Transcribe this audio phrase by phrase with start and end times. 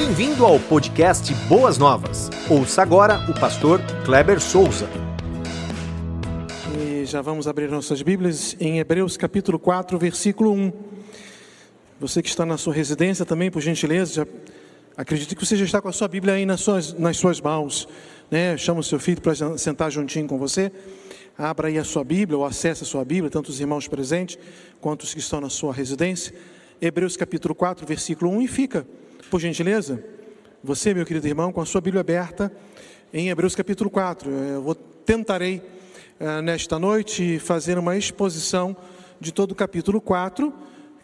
[0.00, 2.30] Bem-vindo ao podcast Boas Novas.
[2.48, 4.88] Ouça agora o pastor Kleber Souza.
[6.74, 10.72] E já vamos abrir nossas Bíblias em Hebreus capítulo 4, versículo 1.
[12.00, 14.26] Você que está na sua residência também, por gentileza, já,
[14.96, 17.86] acredito que você já está com a sua Bíblia aí nas suas, nas suas mãos.
[18.30, 18.56] Né?
[18.56, 20.72] Chama o seu filho para sentar juntinho com você.
[21.36, 24.38] Abra aí a sua Bíblia ou acesse a sua Bíblia, tanto os irmãos presentes
[24.80, 26.34] quanto os que estão na sua residência.
[26.80, 28.86] Hebreus capítulo 4, versículo 1 e fica
[29.28, 30.02] por gentileza,
[30.62, 32.52] você, meu querido irmão, com a sua Bíblia aberta
[33.12, 34.30] em Hebreus capítulo 4.
[34.30, 35.62] Eu vou, tentarei
[36.20, 38.76] uh, nesta noite fazer uma exposição
[39.20, 40.52] de todo o capítulo 4,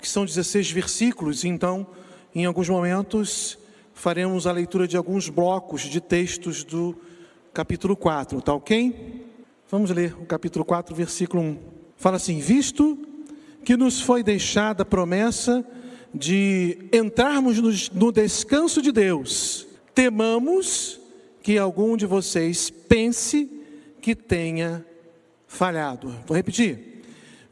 [0.01, 1.87] que são 16 versículos, então,
[2.35, 3.59] em alguns momentos,
[3.93, 6.95] faremos a leitura de alguns blocos de textos do
[7.53, 9.27] capítulo 4, tá ok?
[9.69, 11.59] Vamos ler o capítulo 4, versículo 1.
[11.97, 12.99] Fala assim: Visto
[13.65, 15.67] que nos foi deixada a promessa
[16.17, 17.71] de entrarmos no,
[18.01, 21.01] no descanso de Deus, temamos
[21.43, 23.49] que algum de vocês pense
[24.01, 24.85] que tenha
[25.47, 26.15] falhado.
[26.27, 27.03] Vou repetir.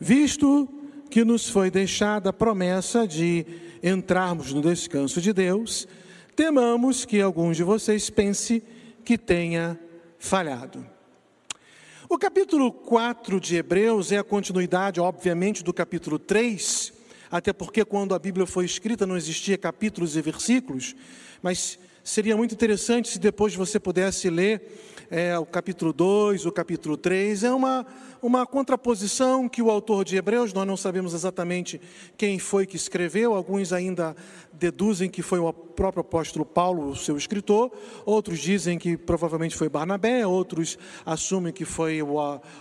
[0.01, 0.69] Visto
[1.11, 3.47] que nos foi deixada a promessa de
[3.83, 5.87] entrarmos no descanso de Deus,
[6.35, 8.63] temamos que alguns de vocês pense
[9.05, 9.79] que tenha
[10.19, 10.85] falhado.
[12.09, 16.93] O capítulo 4 de Hebreus é a continuidade, obviamente, do capítulo 3,
[17.35, 20.95] até porque quando a Bíblia foi escrita não existia capítulos e versículos,
[21.43, 24.63] mas seria muito interessante se depois você pudesse ler
[25.11, 27.85] é, o capítulo 2, o capítulo 3, é uma,
[28.25, 31.79] uma contraposição que o autor de Hebreus, nós não sabemos exatamente
[32.17, 34.17] quem foi que escreveu, alguns ainda
[34.51, 37.71] deduzem que foi o próprio apóstolo Paulo, o seu escritor,
[38.07, 42.19] outros dizem que provavelmente foi Barnabé, outros assumem que foi o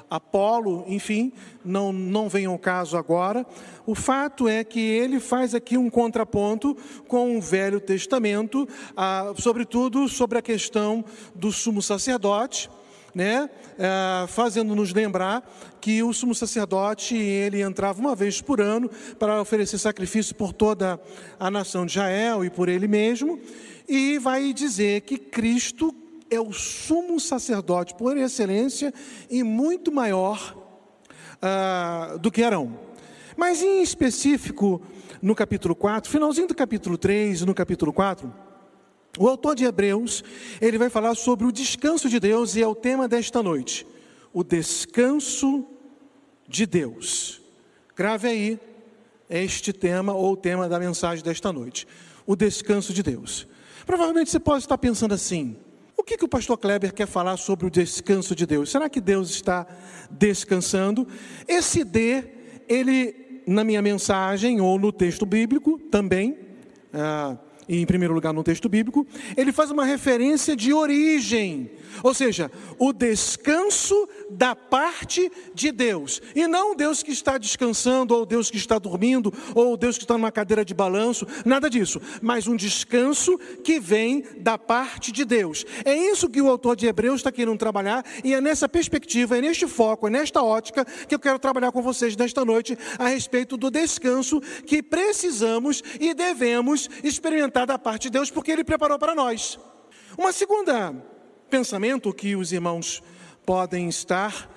[0.09, 1.31] Apolo, enfim,
[1.63, 3.45] não, não vem ao caso agora.
[3.85, 6.75] O fato é que ele faz aqui um contraponto
[7.07, 12.69] com o Velho Testamento, ah, sobretudo sobre a questão do sumo sacerdote,
[13.13, 15.47] né, é, fazendo-nos lembrar
[15.79, 20.99] que o sumo sacerdote ele entrava uma vez por ano para oferecer sacrifício por toda
[21.39, 23.39] a nação de Israel e por ele mesmo,
[23.87, 25.93] e vai dizer que Cristo
[26.29, 28.93] é o sumo sacerdote por excelência
[29.29, 30.55] e muito maior
[31.43, 32.79] uh, do que Arão.
[33.35, 34.81] Mas em específico,
[35.21, 38.33] no capítulo 4, finalzinho do capítulo 3 e no capítulo 4,
[39.17, 40.23] o autor de Hebreus,
[40.59, 43.85] ele vai falar sobre o descanso de Deus e é o tema desta noite.
[44.33, 45.65] O descanso
[46.47, 47.41] de Deus.
[47.95, 48.59] Grave aí
[49.29, 51.87] este tema ou o tema da mensagem desta noite.
[52.25, 53.47] O descanso de Deus.
[53.85, 55.57] Provavelmente você pode estar pensando assim:
[55.95, 58.71] o que, que o pastor Kleber quer falar sobre o descanso de Deus?
[58.71, 59.67] Será que Deus está
[60.09, 61.07] descansando?
[61.47, 62.23] Esse D,
[62.67, 66.37] ele, na minha mensagem ou no texto bíblico também,
[66.93, 67.37] ah,
[67.67, 69.05] em primeiro lugar no texto bíblico,
[69.37, 76.47] ele faz uma referência de origem, ou seja, o descanso da parte de Deus, e
[76.47, 80.31] não Deus que está descansando, ou Deus que está dormindo, ou Deus que está numa
[80.31, 85.65] cadeira de balanço, nada disso, mas um descanso que vem da parte de Deus.
[85.85, 89.41] É isso que o autor de Hebreus está querendo trabalhar, e é nessa perspectiva, é
[89.41, 93.55] neste foco, é nesta ótica que eu quero trabalhar com vocês nesta noite a respeito
[93.55, 99.13] do descanso que precisamos e devemos experimentar da parte de Deus, porque Ele preparou para
[99.13, 99.59] nós.
[100.17, 100.93] Uma segunda
[101.49, 103.03] pensamento que os irmãos
[103.45, 104.49] podem estar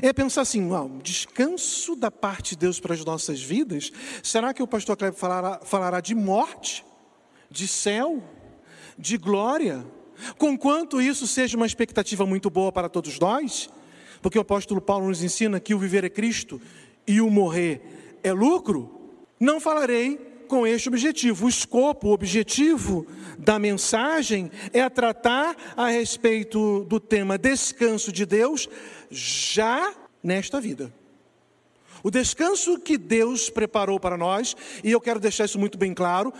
[0.00, 3.90] é pensar assim: uau, descanso da parte de Deus para as nossas vidas?
[4.22, 6.84] Será que o pastor Kleber falará, falará de morte,
[7.50, 8.22] de céu,
[8.96, 9.84] de glória?
[10.38, 13.68] Conquanto isso seja uma expectativa muito boa para todos nós,
[14.20, 16.60] porque o apóstolo Paulo nos ensina que o viver é Cristo
[17.06, 19.10] e o morrer é lucro,
[19.40, 21.46] não falarei com este objetivo.
[21.46, 23.06] O escopo, o objetivo
[23.38, 28.68] da mensagem é tratar a respeito do tema descanso de Deus
[29.10, 30.92] já nesta vida.
[32.02, 34.54] O descanso que Deus preparou para nós,
[34.84, 36.30] e eu quero deixar isso muito bem claro,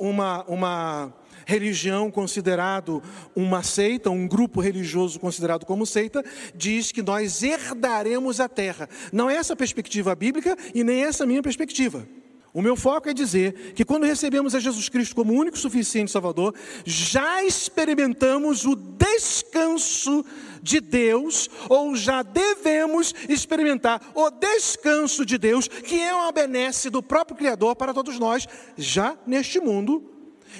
[0.00, 1.14] uma, uma
[1.46, 3.00] religião considerado
[3.32, 8.88] uma seita, um grupo religioso considerado como seita, diz que nós herdaremos a terra.
[9.12, 12.08] Não é essa a perspectiva bíblica e nem essa a minha perspectiva.
[12.56, 16.54] O meu foco é dizer que quando recebemos a Jesus Cristo como único suficiente Salvador,
[16.86, 20.24] já experimentamos o descanso
[20.62, 27.02] de Deus, ou já devemos experimentar o descanso de Deus, que é uma benesse do
[27.02, 30.10] próprio Criador para todos nós, já neste mundo.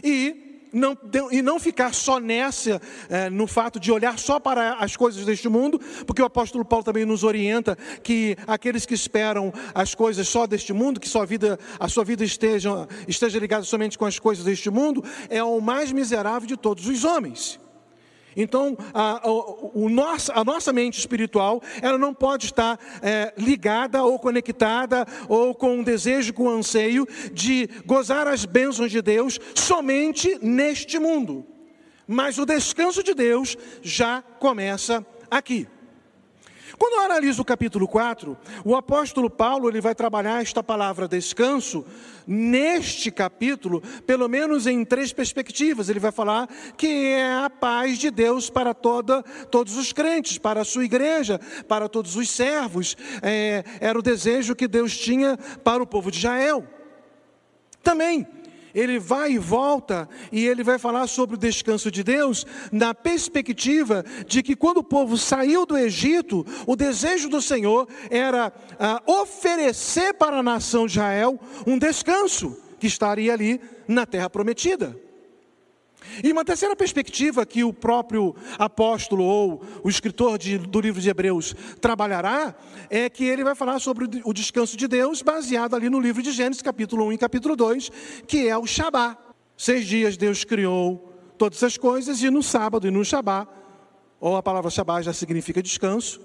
[0.04, 0.45] E
[0.76, 0.96] não,
[1.32, 5.49] e não ficar só nessa, é, no fato de olhar só para as coisas deste
[5.49, 10.46] mundo, porque o apóstolo Paulo também nos orienta que aqueles que esperam as coisas só
[10.46, 14.44] deste mundo, que sua vida, a sua vida esteja, esteja ligada somente com as coisas
[14.44, 17.58] deste mundo, é o mais miserável de todos os homens.
[18.37, 19.23] Então, a,
[19.75, 25.55] o, nosso, a nossa mente espiritual, ela não pode estar é, ligada ou conectada ou
[25.55, 31.47] com um desejo, com um anseio de gozar as bênçãos de Deus somente neste mundo.
[32.06, 35.67] Mas o descanso de Deus já começa aqui.
[36.79, 41.85] Quando eu analiso o capítulo 4, o apóstolo Paulo ele vai trabalhar esta palavra descanso
[42.27, 45.89] neste capítulo, pelo menos em três perspectivas.
[45.89, 50.63] Ele vai falar que é a paz de Deus para toda, todos os crentes, para
[50.63, 52.97] a sua igreja, para todos os servos.
[53.23, 56.67] É, era o desejo que Deus tinha para o povo de Israel.
[57.83, 58.27] Também
[58.76, 64.05] ele vai e volta e ele vai falar sobre o descanso de Deus na perspectiva
[64.26, 70.12] de que quando o povo saiu do Egito, o desejo do Senhor era ah, oferecer
[70.12, 73.58] para a nação de Israel um descanso que estaria ali
[73.88, 75.06] na terra prometida.
[76.23, 81.08] E uma terceira perspectiva que o próprio apóstolo ou o escritor de, do livro de
[81.08, 82.55] Hebreus trabalhará
[82.88, 86.32] é que ele vai falar sobre o descanso de Deus, baseado ali no livro de
[86.32, 87.91] Gênesis, capítulo 1 e capítulo 2,
[88.26, 89.17] que é o Shabá.
[89.56, 93.47] Seis dias Deus criou todas as coisas, e no sábado e no Shabá,
[94.20, 96.20] ou a palavra Shabá já significa descanso,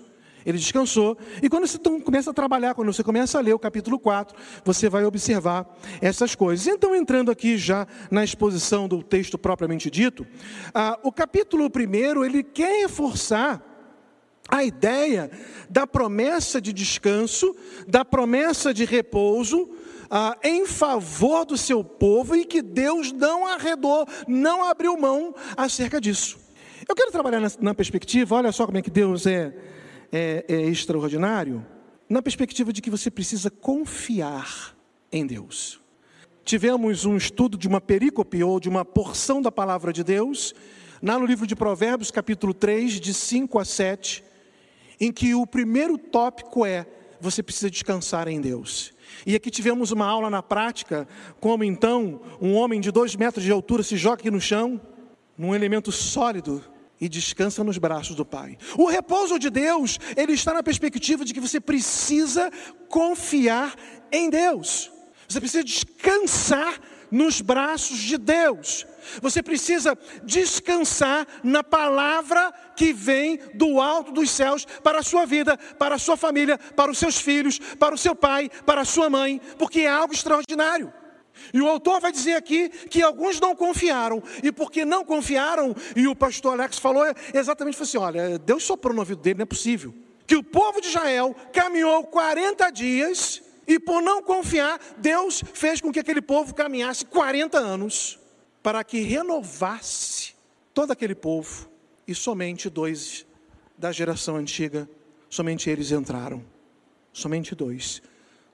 [0.45, 1.17] ele descansou.
[1.41, 4.89] E quando você começa a trabalhar, quando você começa a ler o capítulo 4, você
[4.89, 5.65] vai observar
[6.01, 6.67] essas coisas.
[6.67, 10.25] Então, entrando aqui já na exposição do texto propriamente dito,
[10.73, 13.67] ah, o capítulo 1 ele quer reforçar
[14.49, 15.31] a ideia
[15.69, 17.55] da promessa de descanso,
[17.87, 19.69] da promessa de repouso,
[20.09, 26.01] ah, em favor do seu povo e que Deus não arredou, não abriu mão acerca
[26.01, 26.37] disso.
[26.87, 29.53] Eu quero trabalhar na, na perspectiva, olha só como é que Deus é
[30.11, 31.65] é, é extraordinário
[32.09, 34.75] na perspectiva de que você precisa confiar
[35.11, 35.79] em Deus.
[36.43, 40.53] Tivemos um estudo de uma perícope ou de uma porção da palavra de Deus,
[41.01, 44.23] lá no livro de Provérbios, capítulo 3, de 5 a 7,
[44.99, 46.85] em que o primeiro tópico é:
[47.19, 48.93] você precisa descansar em Deus.
[49.25, 51.07] E aqui tivemos uma aula na prática,
[51.39, 54.81] como então um homem de dois metros de altura se joga no chão,
[55.37, 56.63] num elemento sólido,
[57.01, 58.57] e descansa nos braços do Pai.
[58.77, 62.51] O repouso de Deus, ele está na perspectiva de que você precisa
[62.87, 63.73] confiar
[64.11, 64.91] em Deus.
[65.27, 68.85] Você precisa descansar nos braços de Deus.
[69.21, 75.57] Você precisa descansar na palavra que vem do alto dos céus para a sua vida,
[75.57, 79.09] para a sua família, para os seus filhos, para o seu pai, para a sua
[79.09, 80.93] mãe, porque é algo extraordinário.
[81.53, 86.07] E o autor vai dizer aqui que alguns não confiaram, e porque não confiaram, e
[86.07, 89.93] o pastor Alex falou exatamente assim: olha, Deus soprou no ouvido dele, não é possível.
[90.27, 95.91] Que o povo de Israel caminhou 40 dias, e por não confiar, Deus fez com
[95.91, 98.19] que aquele povo caminhasse 40 anos,
[98.61, 100.33] para que renovasse
[100.73, 101.69] todo aquele povo,
[102.07, 103.25] e somente dois
[103.77, 104.87] da geração antiga,
[105.29, 106.43] somente eles entraram.
[107.13, 108.01] Somente dois.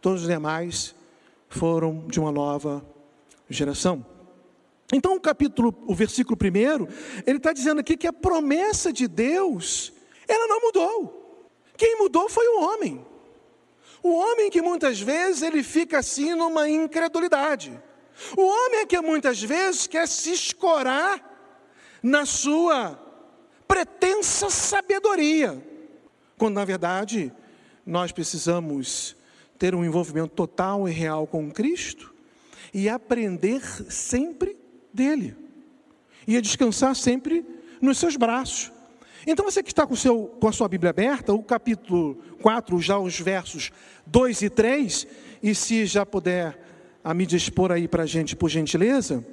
[0.01, 0.95] Todos os demais
[1.49, 2.85] foram de uma nova
[3.49, 4.05] geração.
[4.93, 6.87] Então, o capítulo, o versículo primeiro,
[7.25, 9.91] ele está dizendo aqui que a promessa de Deus,
[10.27, 11.45] ela não mudou.
[11.75, 13.05] Quem mudou foi o homem.
[14.01, 17.77] O homem que muitas vezes ele fica assim numa incredulidade.
[18.35, 21.21] O homem é que muitas vezes quer se escorar
[22.01, 22.97] na sua
[23.67, 25.61] pretensa sabedoria,
[26.37, 27.33] quando na verdade
[27.85, 29.16] nós precisamos
[29.57, 32.13] ter um envolvimento total e real com Cristo
[32.73, 33.61] e aprender
[33.91, 34.55] sempre
[34.93, 35.35] dele.
[36.27, 37.45] E descansar sempre
[37.81, 38.71] nos seus braços.
[39.25, 42.97] Então você que está com, seu, com a sua Bíblia aberta, o capítulo 4, já
[42.97, 43.71] os versos
[44.05, 45.07] 2 e 3,
[45.41, 46.57] e se já puder
[47.03, 49.25] a mídia expor aí para a gente, por gentileza.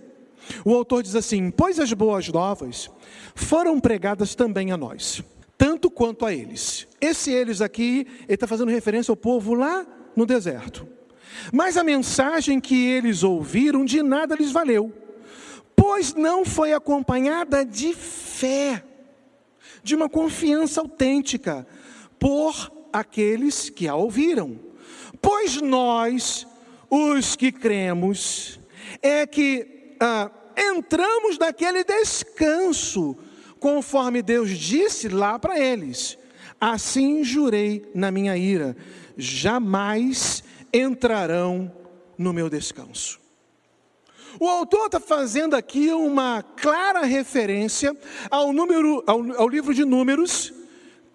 [0.65, 2.91] O autor diz assim: Pois as boas novas
[3.35, 5.23] foram pregadas também a nós,
[5.57, 6.87] tanto quanto a eles.
[7.01, 9.87] Esse eles aqui, ele está fazendo referência ao povo lá
[10.17, 10.87] no deserto.
[11.53, 14.93] Mas a mensagem que eles ouviram de nada lhes valeu,
[15.75, 18.85] pois não foi acompanhada de fé,
[19.83, 21.67] de uma confiança autêntica
[22.19, 24.59] por aqueles que a ouviram.
[25.21, 26.47] Pois nós,
[26.89, 28.59] os que cremos,
[29.03, 33.17] é que ah, entramos naquele descanso,
[33.59, 36.17] conforme Deus disse lá para eles:
[36.61, 38.77] Assim jurei na minha ira
[39.17, 40.43] jamais
[40.73, 41.73] entrarão
[42.19, 43.21] no meu descanso.
[44.41, 47.97] O autor está fazendo aqui uma clara referência
[48.31, 50.53] ao, número, ao, ao livro de Números,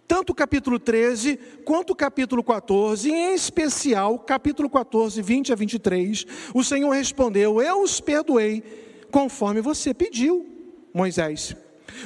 [0.08, 6.25] tanto o capítulo 13 quanto o capítulo 14, em especial capítulo 14, 20 a 23.
[6.53, 8.63] O Senhor respondeu: Eu os perdoei,
[9.12, 10.48] conforme você pediu,
[10.94, 11.56] Moisés.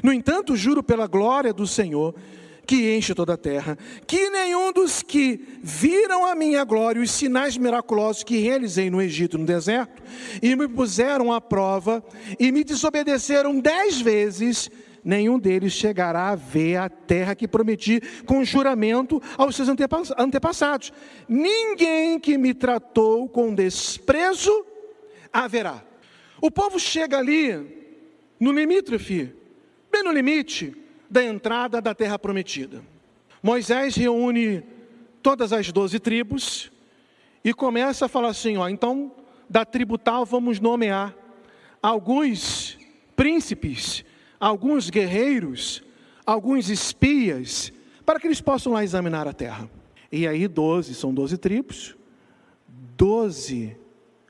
[0.02, 2.16] No entanto, juro pela glória do Senhor
[2.66, 3.78] que enche toda a terra,
[4.08, 9.38] que nenhum dos que viram a minha glória, os sinais miraculosos que realizei no Egito,
[9.38, 10.02] no deserto,
[10.42, 12.04] e me puseram à prova,
[12.40, 14.72] e me desobedeceram dez vezes,
[15.04, 19.68] nenhum deles chegará a ver a terra que prometi com juramento aos seus
[20.18, 20.94] antepassados.
[21.28, 24.66] Ninguém que me tratou com desprezo
[25.32, 25.84] haverá.
[26.42, 27.52] O povo chega ali,
[28.40, 29.34] no limítrofe,
[29.92, 30.83] bem no limite,
[31.14, 32.82] da entrada da terra prometida.
[33.42, 34.64] Moisés reúne
[35.22, 36.72] todas as doze tribos
[37.44, 39.12] e começa a falar assim: ó, então
[39.48, 41.16] da tribo tal vamos nomear
[41.84, 42.80] alguns
[43.16, 44.04] príncipes,
[44.40, 45.84] alguns guerreiros,
[46.26, 47.72] alguns espias,
[48.04, 49.70] para que eles possam lá examinar a terra.
[50.12, 51.96] E aí, doze, são doze tribos,
[52.98, 53.78] doze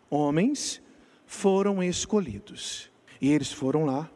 [0.10, 0.82] homens
[1.26, 2.92] foram escolhidos.
[3.22, 4.10] E eles foram lá,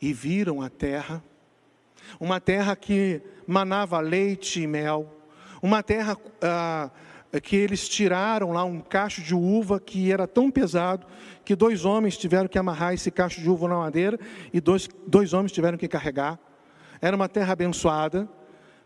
[0.00, 1.22] e viram a terra,
[2.20, 5.10] uma terra que manava leite e mel,
[5.62, 6.90] uma terra ah,
[7.40, 11.06] que eles tiraram lá um cacho de uva que era tão pesado
[11.44, 14.18] que dois homens tiveram que amarrar esse cacho de uva na madeira
[14.52, 16.38] e dois, dois homens tiveram que carregar.
[17.00, 18.28] Era uma terra abençoada,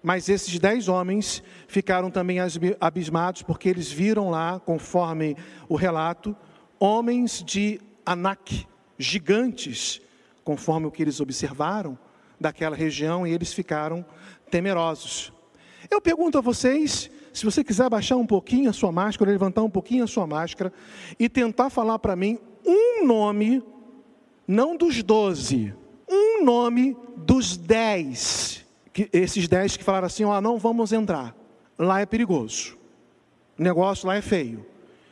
[0.02, 2.38] mas esses dez homens ficaram também
[2.80, 5.36] abismados porque eles viram lá, conforme
[5.68, 6.36] o relato,
[6.78, 8.66] homens de Anak,
[8.98, 10.00] gigantes,
[10.48, 11.98] conforme o que eles observaram
[12.40, 14.02] daquela região, e eles ficaram
[14.50, 15.30] temerosos.
[15.90, 19.68] Eu pergunto a vocês, se você quiser baixar um pouquinho a sua máscara, levantar um
[19.68, 20.72] pouquinho a sua máscara
[21.18, 23.62] e tentar falar para mim um nome,
[24.46, 25.74] não dos doze,
[26.08, 31.36] um nome dos dez, que, esses dez que falaram assim: ó, não vamos entrar,
[31.78, 32.74] lá é perigoso,
[33.58, 34.64] o negócio lá é feio.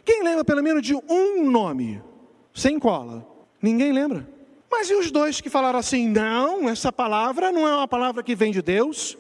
[0.03, 2.03] Quem lembra pelo menos de um nome,
[2.55, 3.29] sem cola?
[3.61, 4.35] Ninguém lembra?
[4.71, 8.35] Mas e os dois que falaram assim: não, essa palavra não é uma palavra que
[8.35, 9.17] vem de Deus,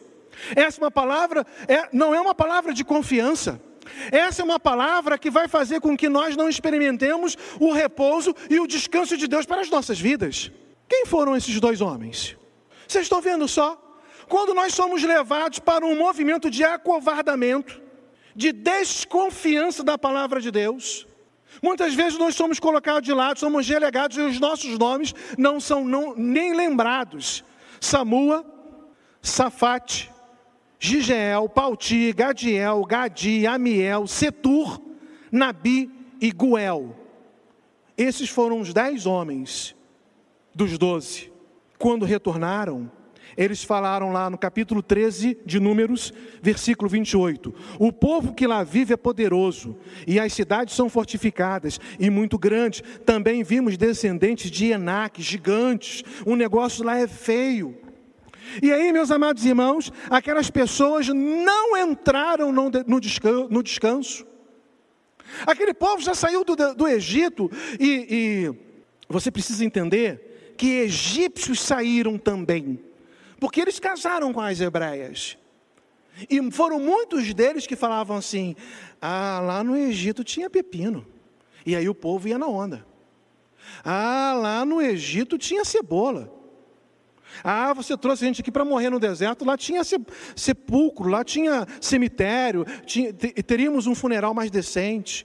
[0.54, 3.60] essa é uma palavra é, não é uma palavra de confiança.
[4.10, 8.58] Essa é uma palavra que vai fazer com que nós não experimentemos o repouso e
[8.58, 10.50] o descanso de Deus para as nossas vidas.
[10.88, 12.36] Quem foram esses dois homens?
[12.86, 13.80] Vocês estão vendo só?
[14.28, 17.80] Quando nós somos levados para um movimento de acovardamento,
[18.34, 21.06] de desconfiança da palavra de Deus,
[21.62, 25.84] Muitas vezes nós somos colocados de lado, somos relegados e os nossos nomes não são
[25.84, 27.44] não, nem lembrados.
[27.80, 28.44] Samua,
[29.22, 30.10] Safate,
[30.78, 34.80] Gigeel, Pauti, Gadiel, Gadi, Amiel, Setur,
[35.32, 36.94] Nabi e Guel.
[37.96, 39.74] Esses foram os dez homens
[40.54, 41.32] dos doze.
[41.78, 42.90] Quando retornaram,
[43.36, 47.54] eles falaram lá no capítulo 13 de Números, versículo 28.
[47.78, 49.76] O povo que lá vive é poderoso,
[50.06, 52.82] e as cidades são fortificadas e muito grandes.
[53.04, 56.02] Também vimos descendentes de Enac, gigantes.
[56.24, 57.76] O negócio lá é feio.
[58.62, 64.26] E aí, meus amados irmãos, aquelas pessoas não entraram no descanso.
[65.46, 68.54] Aquele povo já saiu do, do Egito e, e
[69.08, 72.80] você precisa entender que egípcios saíram também
[73.46, 75.38] porque eles casaram com as hebreias.
[76.28, 78.56] E foram muitos deles que falavam assim:
[79.00, 81.06] ah, lá no Egito tinha pepino.
[81.64, 82.84] E aí o povo ia na onda.
[83.84, 86.28] Ah, lá no Egito tinha cebola.
[87.44, 89.82] Ah, você trouxe a gente aqui para morrer no deserto, lá tinha
[90.34, 95.24] sepulcro, lá tinha cemitério, tinha, teríamos um funeral mais decente.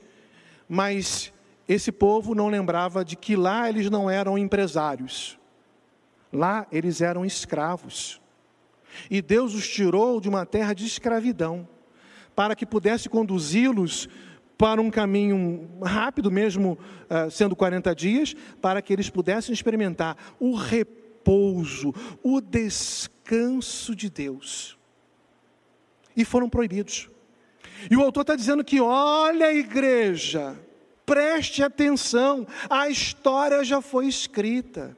[0.70, 1.34] Mas
[1.68, 5.41] esse povo não lembrava de que lá eles não eram empresários.
[6.32, 8.22] Lá eles eram escravos.
[9.10, 11.68] E Deus os tirou de uma terra de escravidão,
[12.36, 14.08] para que pudesse conduzi-los
[14.58, 16.78] para um caminho rápido, mesmo
[17.10, 24.78] uh, sendo 40 dias, para que eles pudessem experimentar o repouso, o descanso de Deus.
[26.16, 27.10] E foram proibidos.
[27.90, 30.60] E o autor está dizendo que, olha, igreja,
[31.06, 34.96] preste atenção, a história já foi escrita.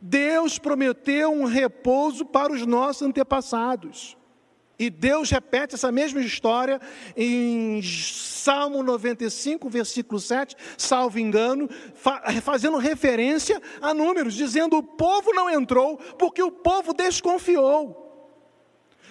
[0.00, 4.16] Deus prometeu um repouso para os nossos antepassados.
[4.78, 6.80] E Deus repete essa mesma história
[7.16, 11.68] em Salmo 95, versículo 7, salvo engano,
[12.42, 18.04] fazendo referência a números, dizendo: o povo não entrou porque o povo desconfiou.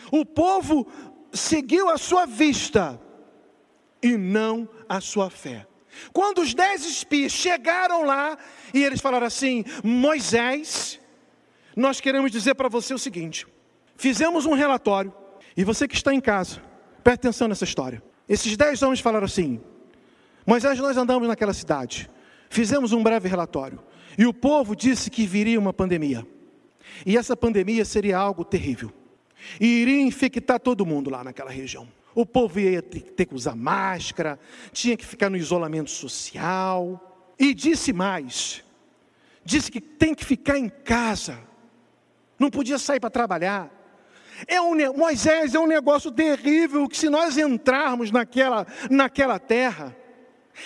[0.10, 0.88] O povo
[1.34, 3.00] seguiu a sua vista
[4.02, 5.68] e não a sua fé.
[6.14, 8.38] Quando os dez espias chegaram lá
[8.74, 11.00] e eles falaram assim: Moisés,
[11.76, 13.46] nós queremos dizer para você o seguinte:
[13.96, 15.14] fizemos um relatório,
[15.56, 16.62] e você que está em casa,
[17.04, 18.02] preste atenção nessa história.
[18.28, 19.62] Esses dez homens falaram assim:
[20.46, 22.10] Moisés, nós andamos naquela cidade,
[22.50, 23.80] fizemos um breve relatório,
[24.18, 26.26] e o povo disse que viria uma pandemia,
[27.06, 28.92] e essa pandemia seria algo terrível,
[29.60, 31.88] e iria infectar todo mundo lá naquela região.
[32.18, 34.40] O povo ia ter que usar máscara,
[34.72, 37.36] tinha que ficar no isolamento social.
[37.38, 38.64] E disse mais:
[39.46, 41.38] disse que tem que ficar em casa,
[42.40, 43.70] não podia sair para trabalhar.
[44.48, 49.96] É um, Moisés é um negócio terrível que se nós entrarmos naquela, naquela terra,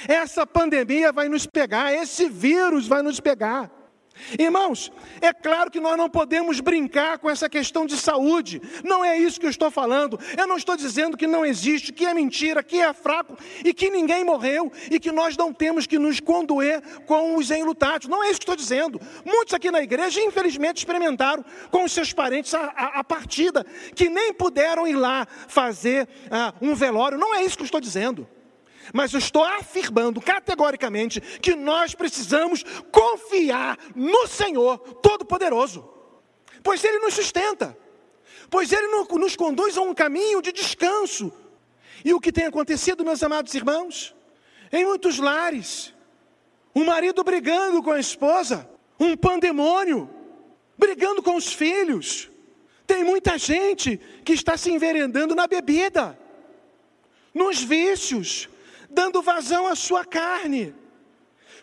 [0.07, 3.69] essa pandemia vai nos pegar, esse vírus vai nos pegar.
[4.37, 9.17] Irmãos, é claro que nós não podemos brincar com essa questão de saúde, não é
[9.17, 10.19] isso que eu estou falando.
[10.37, 13.89] Eu não estou dizendo que não existe, que é mentira, que é fraco e que
[13.89, 18.07] ninguém morreu e que nós não temos que nos condoer com os enlutados.
[18.07, 18.99] Não é isso que estou dizendo.
[19.25, 23.65] Muitos aqui na igreja, infelizmente, experimentaram com os seus parentes a, a, a partida,
[23.95, 27.17] que nem puderam ir lá fazer uh, um velório.
[27.17, 28.27] Não é isso que eu estou dizendo.
[28.93, 35.87] Mas eu estou afirmando categoricamente que nós precisamos confiar no Senhor Todo-Poderoso,
[36.63, 37.77] pois Ele nos sustenta,
[38.49, 41.31] pois Ele nos conduz a um caminho de descanso.
[42.03, 44.15] E o que tem acontecido, meus amados irmãos?
[44.71, 45.93] Em muitos lares,
[46.75, 48.69] um marido brigando com a esposa,
[48.99, 50.09] um pandemônio,
[50.77, 52.29] brigando com os filhos.
[52.87, 56.17] Tem muita gente que está se enveredando na bebida,
[57.33, 58.49] nos vícios,
[58.91, 60.75] dando vazão à sua carne,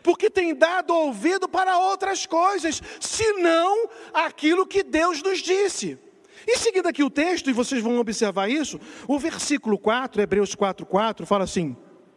[0.03, 5.99] porque tem dado ouvido para outras coisas, senão aquilo que Deus nos disse.
[6.47, 10.87] Em seguida aqui o texto, e vocês vão observar isso, o versículo 4, Hebreus 4,
[10.87, 11.77] 4, fala assim: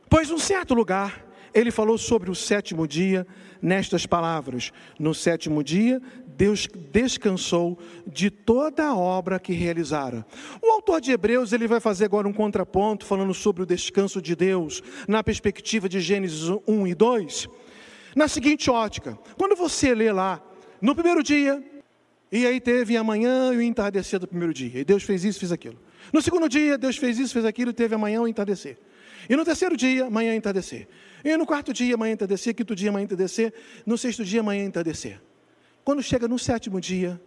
[0.10, 3.28] Pois um certo lugar ele falou sobre o sétimo dia
[3.62, 6.02] nestas palavras: No sétimo dia,
[6.38, 10.26] Deus descansou de toda a obra que realizara.
[10.62, 14.36] O autor de Hebreus ele vai fazer agora um contraponto falando sobre o descanso de
[14.36, 17.48] Deus na perspectiva de Gênesis 1 e 2.
[18.16, 20.42] Na seguinte ótica, quando você lê lá,
[20.82, 21.64] no primeiro dia,
[22.32, 25.52] e aí teve amanhã e o entardecer do primeiro dia, e Deus fez isso, fez
[25.52, 25.78] aquilo.
[26.12, 28.78] No segundo dia, Deus fez isso, fez aquilo, e teve amanhã e o entardecer.
[29.30, 30.88] E no terceiro dia, amanhã e entardecer.
[31.24, 33.54] E no quarto dia, amanhã entardecer, quinto dia, amanhã entardecer,
[33.86, 35.22] no sexto dia, amanhã entardecer.
[35.92, 37.22] Quando chega no sétimo dia,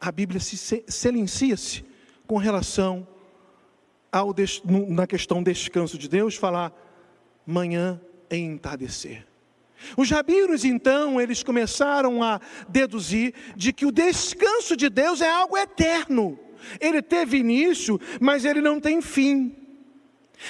[0.00, 1.84] a Bíblia se silencia-se
[2.26, 3.06] com relação
[4.10, 4.34] ao
[4.88, 6.72] na questão descanso de Deus, falar
[7.44, 8.00] manhã
[8.30, 9.26] em entardecer.
[9.98, 15.54] Os rabinos, então, eles começaram a deduzir de que o descanso de Deus é algo
[15.54, 16.38] eterno.
[16.80, 19.54] Ele teve início, mas ele não tem fim.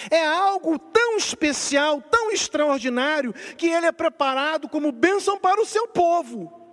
[0.09, 5.88] É algo tão especial, tão extraordinário, que ele é preparado como bênção para o seu
[5.88, 6.65] povo.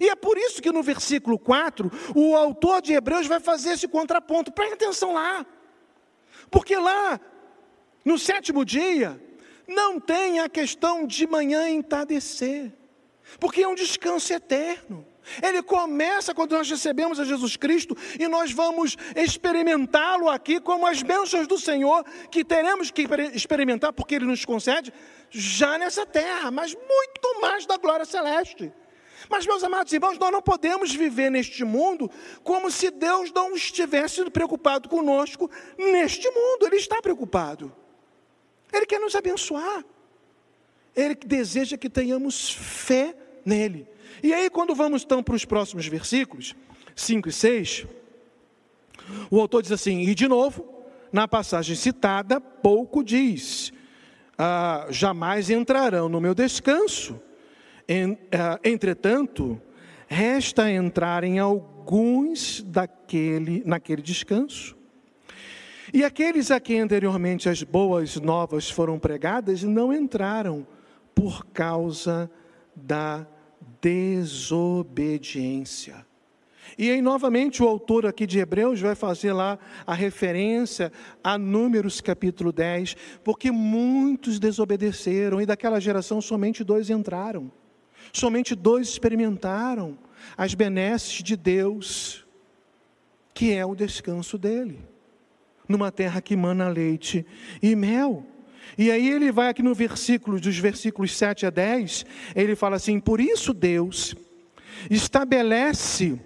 [0.00, 3.88] E é por isso que no versículo 4, o autor de Hebreus vai fazer esse
[3.88, 4.52] contraponto.
[4.52, 5.44] Preste atenção lá.
[6.50, 7.20] Porque lá,
[8.04, 9.20] no sétimo dia,
[9.66, 12.72] não tem a questão de manhã entardecer.
[13.38, 15.06] Porque é um descanso eterno.
[15.40, 21.02] Ele começa quando nós recebemos a Jesus Cristo e nós vamos experimentá-lo aqui como as
[21.02, 24.92] bênçãos do Senhor que teremos que experimentar, porque Ele nos concede
[25.30, 28.72] já nessa terra, mas muito mais da glória celeste.
[29.32, 32.10] Mas, meus amados irmãos, nós não podemos viver neste mundo
[32.44, 36.66] como se Deus não estivesse preocupado conosco neste mundo.
[36.66, 37.72] Ele está preocupado.
[38.70, 39.82] Ele quer nos abençoar.
[40.94, 43.88] Ele deseja que tenhamos fé nele.
[44.22, 46.54] E aí, quando vamos então para os próximos versículos,
[46.94, 47.86] 5 e 6,
[49.30, 53.72] o autor diz assim: e de novo, na passagem citada, pouco diz:
[54.36, 57.18] ah, jamais entrarão no meu descanso
[58.62, 59.58] entretanto,
[60.06, 64.76] resta entrar em alguns daquele, naquele descanso.
[65.92, 70.66] E aqueles a quem anteriormente as boas novas foram pregadas não entraram
[71.14, 72.28] por causa
[72.74, 73.24] da
[73.80, 76.04] desobediência.
[76.78, 80.90] E aí, novamente, o autor aqui de Hebreus vai fazer lá a referência
[81.22, 87.52] a Números capítulo 10, porque muitos desobedeceram e daquela geração somente dois entraram.
[88.12, 89.96] Somente dois experimentaram
[90.36, 92.26] as benesses de Deus,
[93.32, 94.78] que é o descanso dele,
[95.66, 97.26] numa terra que mana leite
[97.62, 98.26] e mel.
[98.76, 103.00] E aí ele vai aqui no versículo, dos versículos 7 a 10, ele fala assim:
[103.00, 104.14] Por isso Deus
[104.90, 106.20] estabelece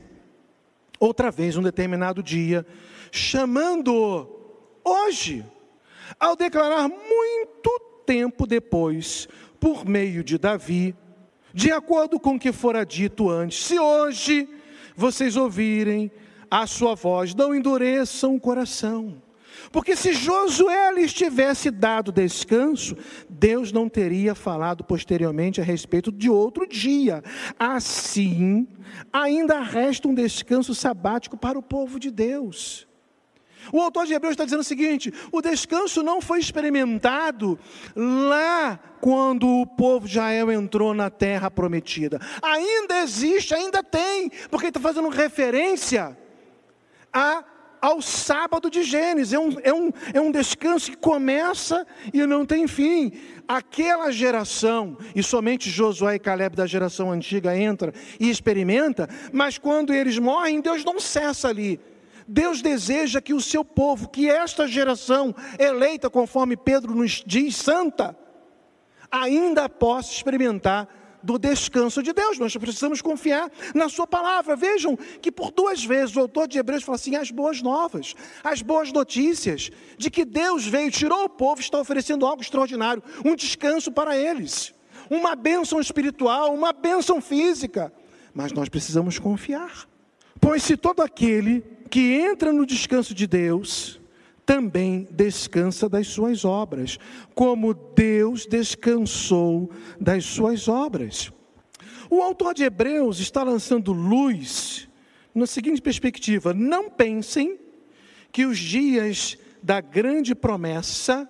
[0.99, 2.67] outra vez um determinado dia,
[3.11, 4.29] chamando
[4.85, 5.45] hoje,
[6.19, 10.95] ao declarar muito tempo depois por meio de Davi,
[11.57, 14.47] de acordo com o que fora dito antes: se hoje
[14.95, 16.13] vocês ouvirem
[16.51, 19.23] a sua voz, não endureçam o coração.
[19.73, 22.95] Porque se Josué lhes tivesse dado descanso,
[23.29, 27.25] Deus não teria falado posteriormente a respeito de outro dia.
[27.59, 28.69] Assim,
[29.11, 32.86] ainda resta um descanso sabático para o povo de Deus.
[33.73, 37.59] O autor de Hebreus está dizendo o seguinte: o descanso não foi experimentado
[37.95, 42.21] lá quando o povo de Israel entrou na terra prometida.
[42.43, 46.17] Ainda existe, ainda tem, porque ele está fazendo referência
[47.13, 47.45] a
[47.81, 49.33] ao sábado de Gênesis.
[49.33, 53.13] É um, é, um, é um descanso que começa e não tem fim.
[53.47, 59.95] Aquela geração, e somente Josué e Caleb da geração antiga entra e experimenta, mas quando
[59.95, 61.79] eles morrem, Deus não cessa ali.
[62.29, 68.17] Deus deseja que o seu povo, que esta geração eleita, conforme Pedro nos diz, santa,
[69.11, 70.89] ainda possa experimentar
[71.23, 72.39] do descanso de Deus.
[72.39, 74.55] Nós precisamos confiar na Sua palavra.
[74.55, 78.63] Vejam que por duas vezes o autor de Hebreus fala assim: as boas novas, as
[78.63, 83.91] boas notícias de que Deus veio, tirou o povo, está oferecendo algo extraordinário, um descanso
[83.91, 84.73] para eles,
[85.11, 87.93] uma bênção espiritual, uma bênção física.
[88.33, 89.89] Mas nós precisamos confiar,
[90.41, 93.99] pois se todo aquele que entra no descanso de Deus,
[94.45, 96.99] também descansa das suas obras,
[97.35, 101.33] como Deus descansou das suas obras.
[102.11, 104.87] O autor de Hebreus está lançando luz
[105.35, 107.59] na seguinte perspectiva: não pensem
[108.31, 111.27] que os dias da grande promessa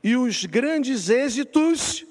[0.00, 2.06] e os grandes êxitos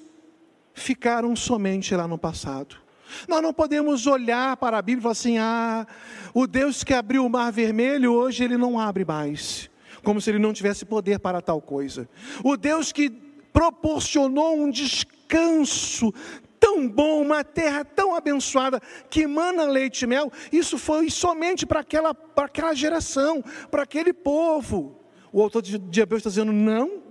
[0.74, 2.83] ficaram somente lá no passado.
[3.28, 5.86] Nós não podemos olhar para a Bíblia e falar assim: ah,
[6.32, 9.70] o Deus que abriu o mar vermelho, hoje ele não abre mais
[10.04, 12.08] como se ele não tivesse poder para tal coisa.
[12.44, 13.10] O Deus que
[13.52, 16.12] proporcionou um descanso
[16.60, 21.80] tão bom, uma terra tão abençoada, que emana leite e mel, isso foi somente para
[21.80, 24.98] aquela, para aquela geração, para aquele povo.
[25.32, 27.02] O autor de, Hebreus está dizendo: não,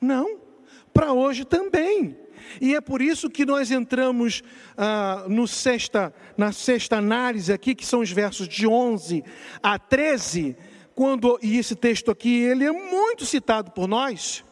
[0.00, 0.38] não,
[0.92, 2.16] para hoje também.
[2.60, 4.42] E é por isso que nós entramos
[4.76, 9.24] ah, no sexta, na sexta análise aqui, que são os versos de 11
[9.62, 10.56] a 13,
[10.94, 14.44] quando, e esse texto aqui, ele é muito citado por nós,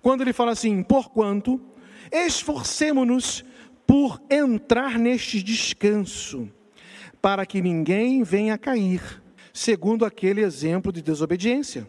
[0.00, 1.60] quando ele fala assim: porquanto
[2.10, 3.44] esforcemo-nos
[3.86, 6.48] por entrar neste descanso,
[7.20, 11.88] para que ninguém venha a cair, segundo aquele exemplo de desobediência.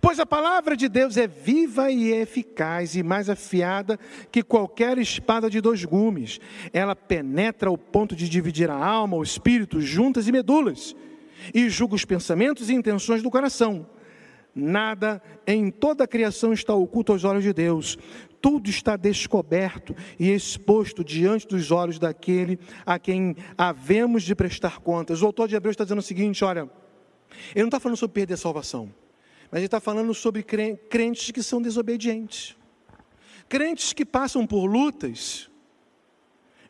[0.00, 3.98] Pois a palavra de Deus é viva e eficaz e mais afiada
[4.30, 6.40] que qualquer espada de dois gumes.
[6.72, 10.94] Ela penetra ao ponto de dividir a alma, o espírito, juntas e medulas
[11.54, 13.86] e julga os pensamentos e intenções do coração.
[14.54, 17.96] Nada em toda a criação está oculto aos olhos de Deus.
[18.40, 25.22] Tudo está descoberto e exposto diante dos olhos daquele a quem havemos de prestar contas.
[25.22, 26.68] O autor de Hebreus está dizendo o seguinte: olha,
[27.54, 28.92] ele não está falando sobre perder a salvação,
[29.50, 32.56] mas ele está falando sobre crentes que são desobedientes,
[33.48, 35.50] crentes que passam por lutas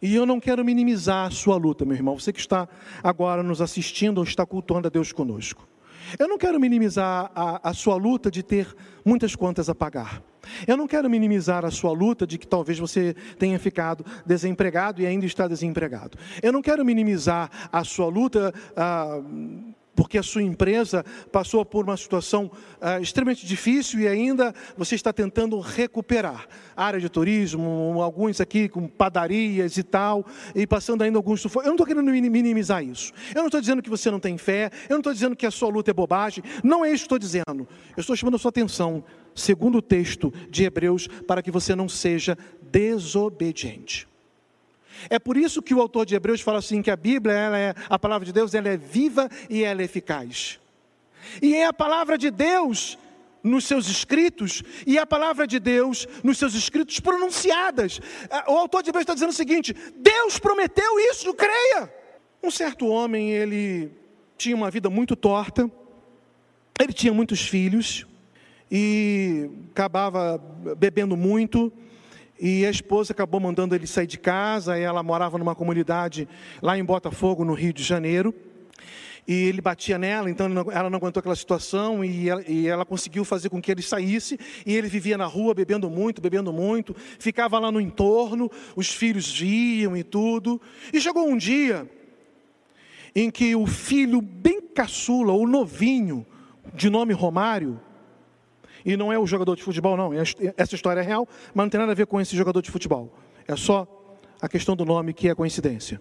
[0.03, 2.19] e eu não quero minimizar a sua luta, meu irmão.
[2.19, 2.67] Você que está
[3.03, 5.69] agora nos assistindo ou está cultuando a Deus conosco.
[6.19, 10.23] Eu não quero minimizar a, a, sua luta de ter muitas contas a pagar.
[10.67, 15.07] Eu não quero minimizar a sua luta de que talvez você tenha ficado desempregado e
[15.07, 16.19] ainda está desempregado.
[16.43, 18.53] Eu não quero minimizar a sua luta.
[18.75, 19.21] Ah,
[20.01, 25.13] porque a sua empresa passou por uma situação uh, extremamente difícil e ainda você está
[25.13, 26.49] tentando recuperar.
[26.75, 31.45] área de turismo, alguns aqui com padarias e tal, e passando ainda alguns.
[31.45, 33.13] Eu não estou querendo minimizar isso.
[33.35, 35.51] Eu não estou dizendo que você não tem fé, eu não estou dizendo que a
[35.51, 36.43] sua luta é bobagem.
[36.65, 37.69] Não é isso que estou dizendo.
[37.95, 41.91] Eu estou chamando a sua atenção, segundo o texto de Hebreus, para que você não
[41.91, 42.39] seja
[42.73, 44.09] desobediente.
[45.09, 47.75] É por isso que o autor de Hebreus fala assim que a Bíblia, ela é
[47.89, 50.61] a palavra de Deus, ela é viva e ela é eficaz.
[51.41, 52.99] E é a palavra de Deus
[53.43, 58.01] nos seus escritos e a palavra de Deus nos seus escritos pronunciadas.
[58.47, 61.93] O autor de Hebreus está dizendo o seguinte: Deus prometeu isso, creia.
[62.43, 63.91] Um certo homem, ele
[64.37, 65.71] tinha uma vida muito torta,
[66.81, 68.07] ele tinha muitos filhos
[68.71, 70.39] e acabava
[70.79, 71.73] bebendo muito
[72.41, 74.79] e a esposa acabou mandando ele sair de casa.
[74.79, 76.27] ela morava numa comunidade
[76.63, 78.35] lá em Botafogo, no Rio de Janeiro.
[79.29, 83.25] E ele batia nela, então ela não aguentou aquela situação e ela, e ela, conseguiu
[83.25, 84.39] fazer com que ele saísse.
[84.65, 89.31] E ele vivia na rua bebendo muito, bebendo muito, ficava lá no entorno, os filhos
[89.31, 90.61] viam e tudo.
[90.93, 91.89] E chegou um dia
[93.15, 96.27] em que o filho bem caçula, o novinho,
[96.75, 97.81] de nome Romário,
[98.85, 100.13] E não é o jogador de futebol, não.
[100.57, 103.13] Essa história é real, mas não tem nada a ver com esse jogador de futebol.
[103.47, 103.87] É só
[104.41, 106.01] a questão do nome que é coincidência.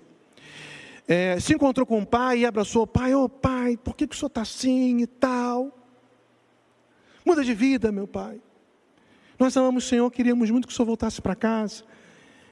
[1.08, 3.15] É, se encontrou com o pai e abraçou o pai.
[3.15, 5.76] Ô oh, pai, por que, que o senhor está assim e tal?
[7.26, 8.39] Muda de vida, meu pai.
[9.39, 11.84] Nós amamos o Senhor, queríamos muito que o senhor voltasse para casa.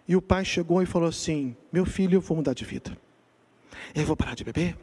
[0.08, 2.98] E o pai chegou e falou assim: Meu filho, eu vou mudar de vida.
[3.94, 4.78] Eu vou parar de beber.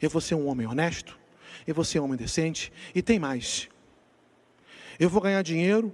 [0.00, 1.18] Eu vou ser um homem honesto.
[1.66, 2.72] Eu vou ser um homem decente.
[2.94, 3.68] E tem mais.
[5.00, 5.90] Eu vou ganhar dinheiro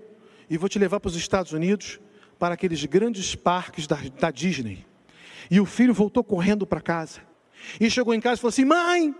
[0.50, 2.00] e vou te levar para os Estados Unidos
[2.40, 4.84] para aqueles grandes parques da, da Disney.
[5.48, 7.20] E o filho voltou correndo para casa.
[7.80, 9.14] E chegou em casa e falou assim: Mãe,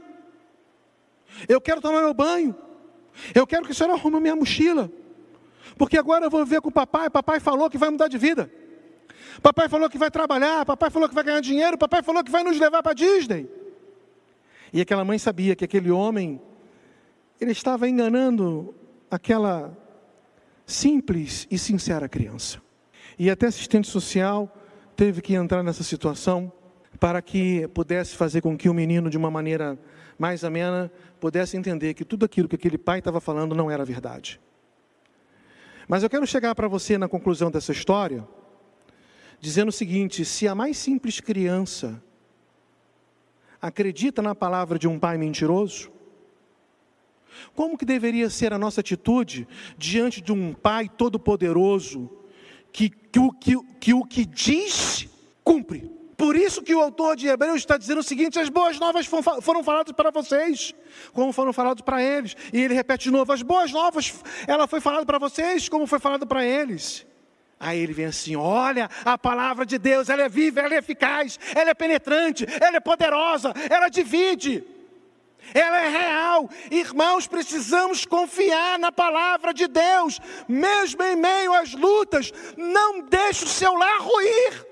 [1.48, 2.52] eu quero tomar meu banho.
[3.32, 4.90] Eu quero que a senhora arrume minha mochila.
[5.78, 7.08] Porque agora eu vou viver com o papai.
[7.08, 8.50] Papai falou que vai mudar de vida.
[9.40, 10.66] Papai falou que vai trabalhar.
[10.66, 11.78] Papai falou que vai ganhar dinheiro.
[11.78, 13.48] Papai falou que vai nos levar para Disney.
[14.72, 16.40] E aquela mãe sabia que aquele homem,
[17.40, 18.74] ele estava enganando
[19.16, 19.76] aquela
[20.66, 22.60] simples e sincera criança.
[23.18, 24.54] E até assistente social
[24.94, 26.52] teve que entrar nessa situação
[27.00, 29.78] para que pudesse fazer com que o menino, de uma maneira
[30.18, 34.40] mais amena, pudesse entender que tudo aquilo que aquele pai estava falando não era verdade.
[35.88, 38.26] Mas eu quero chegar para você na conclusão dessa história,
[39.40, 42.02] dizendo o seguinte: se a mais simples criança
[43.60, 45.90] acredita na palavra de um pai mentiroso,
[47.54, 49.46] como que deveria ser a nossa atitude
[49.76, 52.10] diante de um pai todo-poderoso
[52.72, 55.08] que, que, que, que o que diz,
[55.42, 55.90] cumpre?
[56.16, 59.62] Por isso que o autor de Hebreus está dizendo o seguinte: as boas novas foram
[59.62, 60.74] faladas para vocês,
[61.12, 62.34] como foram faladas para eles.
[62.52, 64.14] E ele repete de novo: as boas novas,
[64.46, 67.06] ela foi falada para vocês, como foi falada para eles.
[67.60, 71.38] Aí ele vem assim: olha, a palavra de Deus, ela é viva, ela é eficaz,
[71.54, 74.64] ela é penetrante, ela é poderosa, ela divide,
[75.54, 76.50] ela é real.
[76.70, 83.48] Irmãos, precisamos confiar na palavra de Deus, mesmo em meio às lutas, não deixe o
[83.48, 84.66] seu lar ruir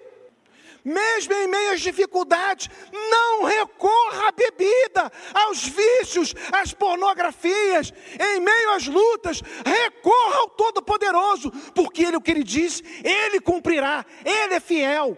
[0.85, 8.71] mesmo em meio às dificuldades, não recorra à bebida, aos vícios, às pornografias, em meio
[8.73, 14.61] às lutas, recorra ao Todo-Poderoso, porque Ele, o que Ele diz, Ele cumprirá, Ele é
[14.61, 15.17] fiel.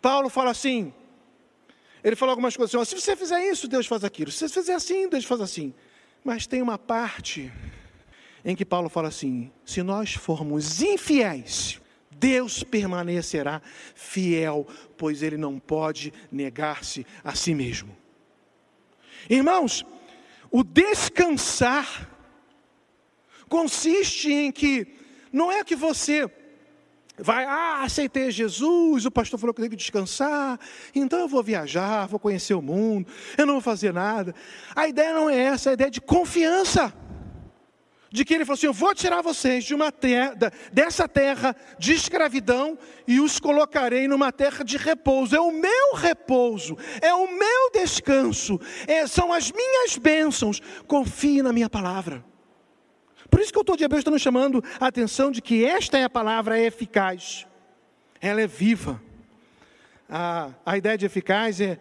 [0.00, 0.94] Paulo fala assim,
[2.02, 4.74] ele falou algumas coisas assim, se você fizer isso, Deus faz aquilo, se você fizer
[4.74, 5.74] assim, Deus faz assim.
[6.24, 7.52] Mas tem uma parte
[8.44, 13.62] em que Paulo fala assim: se nós formos infiéis, Deus permanecerá
[13.94, 17.96] fiel, pois ele não pode negar-se a si mesmo.
[19.28, 19.84] Irmãos,
[20.50, 22.08] o descansar
[23.48, 24.86] consiste em que
[25.32, 26.30] não é que você
[27.22, 30.58] vai, ah, aceitei Jesus, o pastor falou que eu tenho que descansar,
[30.94, 33.06] então eu vou viajar, vou conhecer o mundo,
[33.36, 34.34] eu não vou fazer nada.
[34.74, 36.92] A ideia não é essa, a ideia é de confiança
[38.12, 40.34] de que ele falou assim: Eu vou tirar vocês de uma terra,
[40.72, 45.34] dessa terra de escravidão e os colocarei numa terra de repouso.
[45.34, 50.60] É o meu repouso, é o meu descanso, é, são as minhas bênçãos.
[50.86, 52.29] Confie na minha palavra.
[53.30, 55.98] Por isso que o autor de Hebreus está nos chamando a atenção de que esta
[55.98, 57.46] é a palavra eficaz,
[58.20, 59.00] ela é viva.
[60.08, 61.78] A, a ideia de eficaz é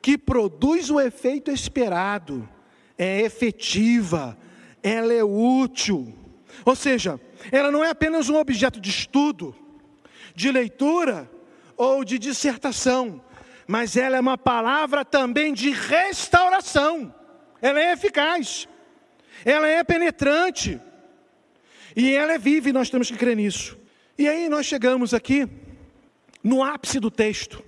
[0.00, 2.48] que produz o efeito esperado,
[2.96, 4.38] é efetiva
[4.82, 6.12] ela é útil.
[6.64, 9.54] Ou seja, ela não é apenas um objeto de estudo,
[10.34, 11.30] de leitura
[11.76, 13.22] ou de dissertação,
[13.66, 17.14] mas ela é uma palavra também de restauração.
[17.60, 18.68] Ela é eficaz,
[19.44, 20.80] ela é penetrante
[21.94, 23.78] e ela é viva e nós temos que crer nisso.
[24.18, 25.48] E aí nós chegamos aqui
[26.42, 27.62] no ápice do texto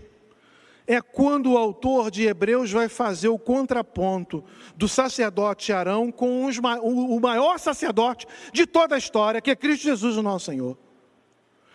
[0.86, 4.44] é quando o autor de Hebreus vai fazer o contraponto
[4.76, 9.84] do sacerdote Arão com os, o maior sacerdote de toda a história, que é Cristo
[9.84, 10.76] Jesus, o nosso Senhor.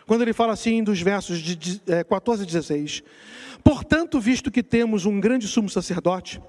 [0.05, 3.03] Quando ele fala assim dos versos de 14 e 16:
[3.63, 6.41] Portanto, visto que temos um grande sumo sacerdote,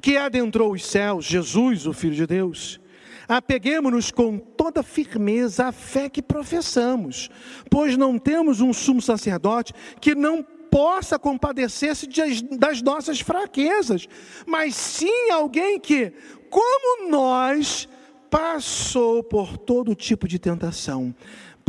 [0.00, 2.80] que adentrou os céus, Jesus, o Filho de Deus,
[3.28, 7.28] apeguemos-nos com toda firmeza à fé que professamos,
[7.70, 12.08] pois não temos um sumo sacerdote que não possa compadecer-se
[12.56, 14.08] das nossas fraquezas,
[14.46, 16.12] mas sim alguém que,
[16.48, 17.86] como nós,
[18.30, 21.14] passou por todo tipo de tentação,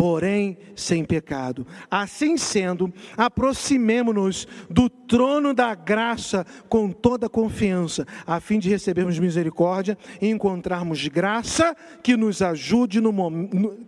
[0.03, 1.65] porém sem pecado.
[1.89, 9.97] Assim sendo, aproximemo-nos do trono da graça com toda confiança, a fim de recebermos misericórdia
[10.21, 13.13] e encontrarmos graça que nos ajude no,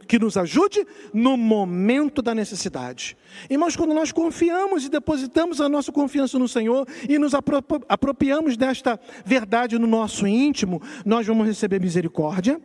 [0.07, 3.17] que nos ajude no momento da necessidade.
[3.49, 8.97] Irmãos, quando nós confiamos e depositamos a nossa confiança no Senhor e nos apropriamos desta
[9.25, 12.61] verdade no nosso íntimo, nós vamos receber misericórdia,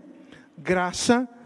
[0.56, 1.39] graça e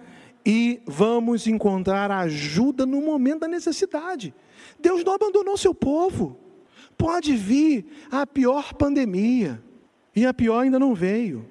[0.87, 4.35] vamos encontrar ajuda no momento da necessidade.
[4.79, 6.39] Deus não abandonou seu povo.
[6.97, 9.63] Pode vir a pior pandemia,
[10.15, 11.45] e a pior ainda não veio.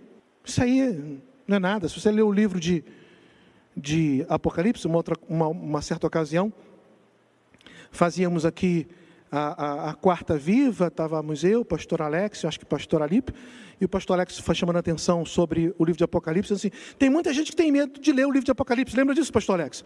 [0.44, 1.90] Isso aí não é nada.
[1.90, 2.84] Se você ler o livro de,
[3.76, 6.52] de Apocalipse, uma, outra, uma, uma certa ocasião,
[7.92, 8.88] fazíamos aqui
[9.34, 13.34] a, a, a, quarta viva, estávamos eu, pastor Alex, acho que pastor Alipe,
[13.82, 16.70] e o pastor Alex foi chamando a atenção sobre o livro de Apocalipse, assim,
[17.00, 19.60] tem muita gente que tem medo de ler o livro de Apocalipse, lembra disso, pastor
[19.60, 19.84] Alex?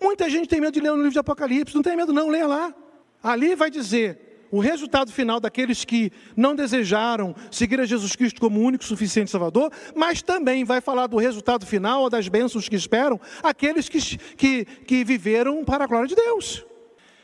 [0.00, 2.48] Muita gente tem medo de ler o livro de Apocalipse, não tem medo não, leia
[2.48, 2.74] lá.
[3.22, 8.60] Ali vai dizer o resultado final daqueles que não desejaram seguir a Jesus Cristo como
[8.60, 13.88] único, suficiente Salvador, mas também vai falar do resultado final, das bênçãos que esperam aqueles
[13.88, 16.66] que, que, que viveram para a glória de Deus.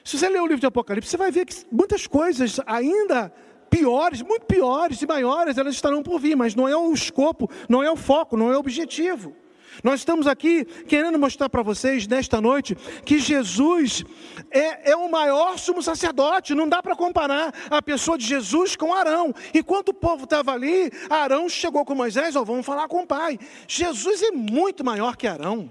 [0.08, 3.30] Se você ler o livro de Apocalipse, você vai ver que muitas coisas ainda
[3.68, 7.82] piores, muito piores e maiores, elas estarão por vir, mas não é o escopo, não
[7.82, 9.36] é o foco, não é o objetivo.
[9.84, 14.02] Nós estamos aqui querendo mostrar para vocês nesta noite que Jesus
[14.50, 16.54] é, é, o maior sumo sacerdote.
[16.54, 19.34] Não dá para comparar a pessoa de Jesus com Arão.
[19.52, 23.38] Enquanto o povo estava ali, Arão chegou com Moisés, ó, vamos falar com o pai.
[23.68, 25.70] Jesus é muito maior que Arão.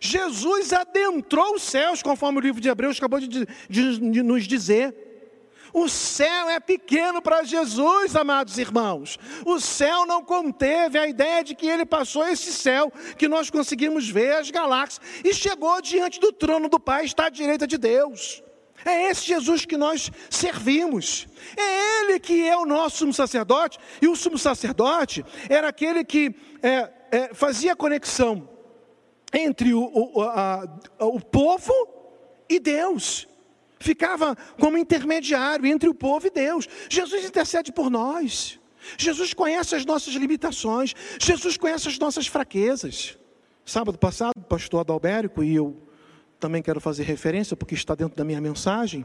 [0.00, 4.94] Jesus adentrou os céus, conforme o livro de Hebreus acabou de, de, de nos dizer.
[5.72, 9.18] O céu é pequeno para Jesus, amados irmãos.
[9.44, 14.08] O céu não conteve a ideia de que ele passou esse céu que nós conseguimos
[14.08, 18.42] ver as galáxias e chegou diante do trono do Pai, está à direita de Deus.
[18.84, 21.26] É esse Jesus que nós servimos.
[21.56, 23.78] É Ele que é o nosso sumo sacerdote.
[24.00, 28.48] E o sumo sacerdote era aquele que é, é, fazia conexão
[29.32, 31.72] entre o, o, a, o povo
[32.48, 33.26] e Deus.
[33.80, 36.68] Ficava como intermediário entre o povo e Deus.
[36.88, 38.58] Jesus intercede por nós.
[38.96, 40.94] Jesus conhece as nossas limitações.
[41.20, 43.18] Jesus conhece as nossas fraquezas.
[43.64, 45.76] Sábado passado, o pastor Adalbérico, e eu
[46.40, 49.04] também quero fazer referência, porque está dentro da minha mensagem.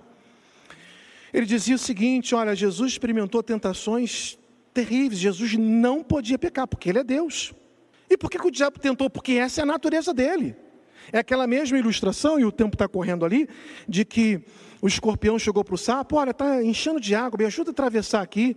[1.33, 4.38] Ele dizia o seguinte: olha, Jesus experimentou tentações
[4.73, 5.19] terríveis.
[5.19, 7.53] Jesus não podia pecar, porque ele é Deus.
[8.09, 9.09] E por que, que o diabo tentou?
[9.09, 10.55] Porque essa é a natureza dele.
[11.11, 13.49] É aquela mesma ilustração, e o tempo está correndo ali,
[13.87, 14.43] de que
[14.81, 18.21] o escorpião chegou para o sapo, olha, está enchendo de água, me ajuda a atravessar
[18.21, 18.55] aqui.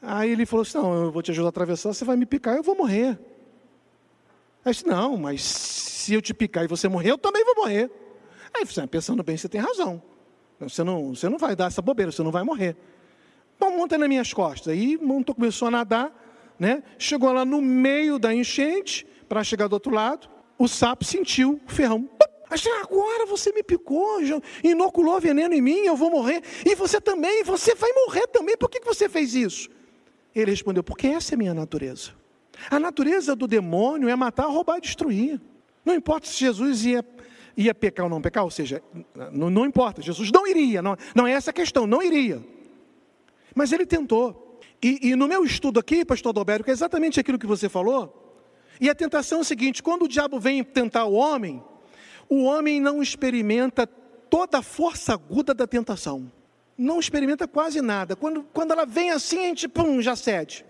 [0.00, 2.56] Aí ele falou assim, não, eu vou te ajudar a atravessar, você vai me picar,
[2.56, 3.18] eu vou morrer.
[4.64, 7.90] Aí disse, não, mas se eu te picar e você morrer, eu também vou morrer.
[8.54, 10.02] Aí você, pensando bem, você tem razão.
[10.60, 12.76] Você não, você não vai dar essa bobeira, você não vai morrer.
[13.58, 14.72] Bom, monta nas minhas costas.
[14.72, 16.21] Aí montou, começou a nadar,
[16.62, 16.80] né?
[16.96, 21.70] Chegou lá no meio da enchente, para chegar do outro lado, o sapo sentiu o
[21.72, 22.08] ferrão.
[22.82, 24.18] Agora você me picou,
[24.62, 26.40] inoculou veneno em mim, eu vou morrer.
[26.64, 28.56] E você também, você vai morrer também.
[28.56, 29.68] Por que você fez isso?
[30.32, 32.12] Ele respondeu, porque essa é a minha natureza.
[32.70, 35.40] A natureza do demônio é matar, roubar e destruir.
[35.84, 37.04] Não importa se Jesus ia,
[37.56, 38.80] ia pecar ou não pecar, ou seja,
[39.32, 42.40] não, não importa, Jesus não iria, não, não é essa a questão, não iria.
[43.52, 44.51] Mas ele tentou.
[44.82, 48.18] E, e, no meu estudo aqui, pastor Dobérico, é exatamente aquilo que você falou.
[48.80, 51.62] E a tentação é o seguinte: quando o diabo vem tentar o homem,
[52.28, 56.30] o homem não experimenta toda a força aguda da tentação.
[56.76, 58.16] Não experimenta quase nada.
[58.16, 60.64] Quando, quando ela vem assim, a gente pum, já cede.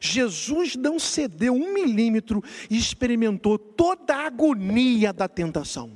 [0.00, 5.92] Jesus não cedeu um milímetro e experimentou toda a agonia da tentação.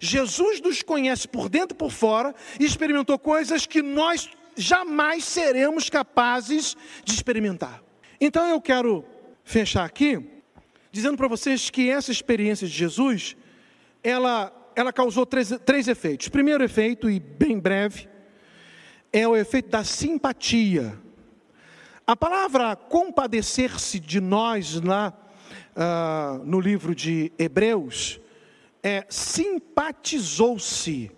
[0.00, 5.88] Jesus nos conhece por dentro e por fora e experimentou coisas que nós jamais seremos
[5.88, 7.82] capazes de experimentar.
[8.20, 9.04] Então eu quero
[9.44, 10.20] fechar aqui
[10.90, 13.36] dizendo para vocês que essa experiência de Jesus,
[14.02, 16.28] ela, ela causou três, três efeitos.
[16.28, 18.08] Primeiro efeito, e bem breve,
[19.12, 20.98] é o efeito da simpatia.
[22.06, 25.12] A palavra compadecer-se de nós lá
[25.76, 28.20] uh, no livro de Hebreus
[28.82, 31.10] é simpatizou-se.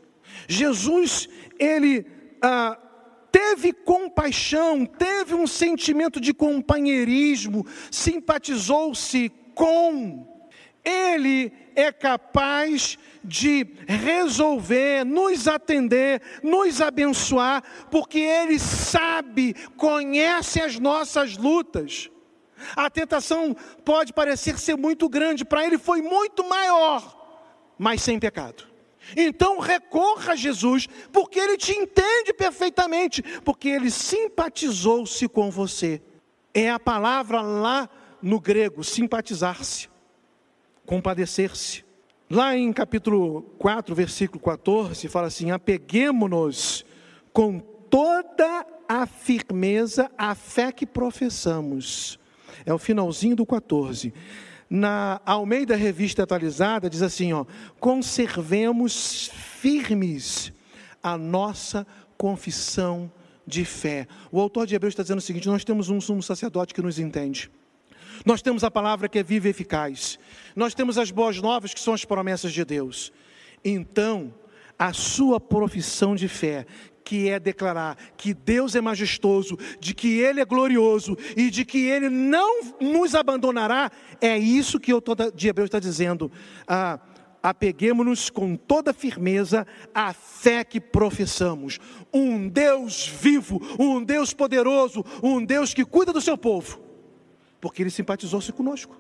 [0.49, 2.07] Jesus, ele
[2.45, 2.90] uh,
[3.31, 10.27] teve compaixão, teve um sentimento de companheirismo, simpatizou-se com.
[10.85, 21.37] Ele é capaz de resolver, nos atender, nos abençoar, porque Ele sabe, conhece as nossas
[21.37, 22.11] lutas.
[22.77, 27.17] A tentação pode parecer ser muito grande, para Ele foi muito maior,
[27.79, 28.70] mas sem pecado.
[29.17, 36.01] Então recorra a Jesus, porque Ele te entende perfeitamente, porque Ele simpatizou-se com você.
[36.53, 37.89] É a palavra lá
[38.21, 39.89] no grego, simpatizar-se,
[40.85, 41.85] compadecer-se.
[42.29, 46.85] Lá em capítulo 4, versículo 14, fala assim: apeguemo-nos
[47.33, 52.19] com toda a firmeza à fé que professamos.
[52.65, 54.13] É o finalzinho do 14
[54.71, 57.45] Na Almeida Revista Atualizada diz assim, ó:
[57.81, 60.53] "Conservemos firmes
[61.03, 61.85] a nossa
[62.17, 63.11] confissão
[63.45, 64.07] de fé".
[64.31, 67.01] O autor de Hebreus está dizendo o seguinte: nós temos um sumo sacerdote que nos
[67.01, 67.51] entende.
[68.25, 70.19] Nós temos a palavra que é viva e eficaz.
[70.55, 73.13] Nós temos as boas novas que são as promessas de Deus.
[73.65, 74.33] Então,
[74.79, 76.65] a sua profissão de fé,
[77.05, 81.87] que é declarar que Deus é majestoso, de que Ele é glorioso e de que
[81.87, 83.91] Ele não nos abandonará,
[84.21, 85.03] é isso que o
[85.35, 86.31] de Hebreus está dizendo.
[86.67, 87.01] Ah,
[87.43, 91.79] apeguemos-nos com toda firmeza à fé que professamos.
[92.13, 96.81] Um Deus vivo, um Deus poderoso, um Deus que cuida do seu povo,
[97.61, 98.99] porque Ele simpatizou-se conosco.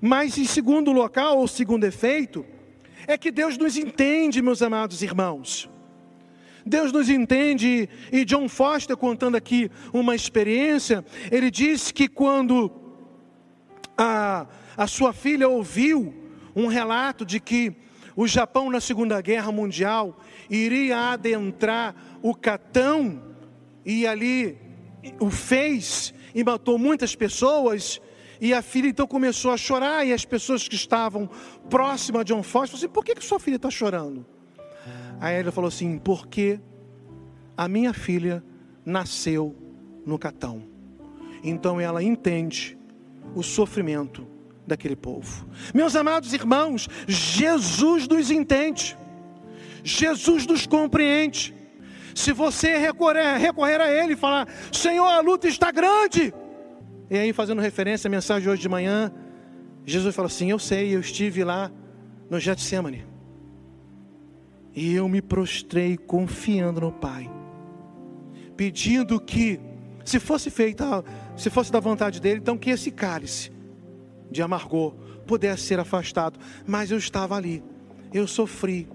[0.00, 2.44] Mas em segundo local, ou segundo efeito,
[3.06, 5.68] é que Deus nos entende, meus amados irmãos.
[6.68, 12.70] Deus nos entende, e John Foster, contando aqui uma experiência, ele disse que quando
[13.96, 14.46] a,
[14.76, 16.14] a sua filha ouviu
[16.54, 17.74] um relato de que
[18.14, 23.22] o Japão, na Segunda Guerra Mundial, iria adentrar o Catão,
[23.84, 24.58] e ali
[25.20, 28.00] o fez, e matou muitas pessoas,
[28.40, 31.28] e a filha então começou a chorar, e as pessoas que estavam
[31.70, 34.26] próximas de John Foster falaram assim: por que, que sua filha está chorando?
[35.20, 36.60] Aí ele falou assim: porque
[37.56, 38.42] a minha filha
[38.84, 39.54] nasceu
[40.06, 40.62] no Catão.
[41.42, 42.78] Então ela entende
[43.34, 44.26] o sofrimento
[44.66, 45.46] daquele povo.
[45.74, 48.96] Meus amados irmãos, Jesus nos entende.
[49.82, 51.54] Jesus nos compreende.
[52.14, 56.34] Se você recorrer, recorrer a Ele e falar, Senhor, a luta está grande.
[57.10, 59.12] E aí, fazendo referência à mensagem de hoje de manhã,
[59.86, 61.70] Jesus fala assim: Eu sei, eu estive lá
[62.28, 63.06] no Getsemane.
[64.78, 67.28] E eu me prostrei confiando no Pai,
[68.56, 69.58] pedindo que,
[70.04, 71.04] se fosse feita,
[71.36, 73.50] se fosse da vontade dele, então que esse cálice
[74.30, 74.94] de amargor
[75.26, 76.38] pudesse ser afastado.
[76.64, 77.60] Mas eu estava ali,
[78.14, 78.88] eu sofri.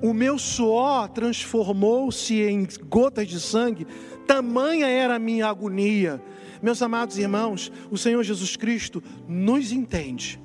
[0.00, 3.88] O meu suor transformou-se em gotas de sangue,
[4.28, 6.22] tamanha era a minha agonia.
[6.62, 10.40] Meus amados irmãos, o Senhor Jesus Cristo nos entende,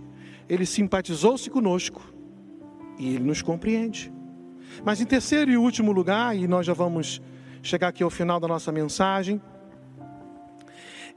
[0.49, 2.01] Ele simpatizou-se conosco
[2.97, 4.11] e Ele nos compreende.
[4.83, 7.21] Mas em terceiro e último lugar, e nós já vamos
[7.61, 9.41] chegar aqui ao final da nossa mensagem,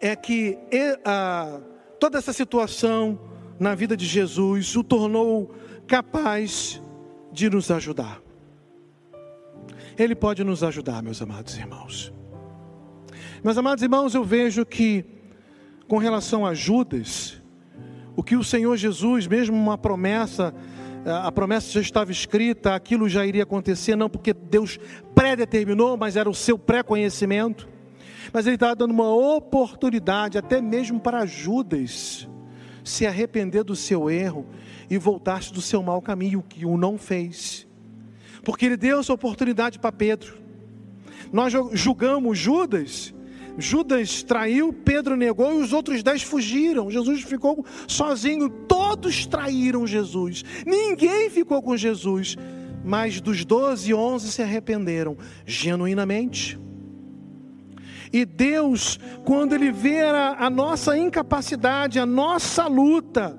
[0.00, 0.58] é que
[2.00, 3.18] toda essa situação
[3.58, 5.54] na vida de Jesus o tornou
[5.86, 6.82] capaz
[7.32, 8.20] de nos ajudar.
[9.96, 12.12] Ele pode nos ajudar, meus amados irmãos.
[13.44, 15.04] Meus amados irmãos, eu vejo que,
[15.86, 17.40] com relação a Judas,
[18.16, 20.54] o que o Senhor Jesus, mesmo uma promessa,
[21.04, 24.78] a promessa já estava escrita, aquilo já iria acontecer, não porque Deus
[25.14, 27.68] predeterminou, mas era o seu pré-conhecimento.
[28.32, 32.28] Mas Ele estava dando uma oportunidade, até mesmo para Judas,
[32.84, 34.46] se arrepender do seu erro
[34.88, 37.66] e voltar-se do seu mau caminho, que o não fez.
[38.44, 40.38] Porque Ele deu essa oportunidade para Pedro.
[41.32, 43.14] Nós julgamos Judas
[43.58, 46.90] Judas traiu, Pedro negou e os outros dez fugiram.
[46.90, 48.48] Jesus ficou sozinho.
[48.48, 50.44] Todos traíram Jesus.
[50.66, 52.36] Ninguém ficou com Jesus.
[52.84, 56.58] Mas dos doze, onze se arrependeram genuinamente.
[58.12, 63.38] E Deus, quando Ele vê a, a nossa incapacidade, a nossa luta,